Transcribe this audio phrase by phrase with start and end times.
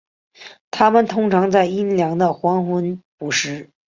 [0.71, 3.69] 它们通常在清凉的黄昏捕食。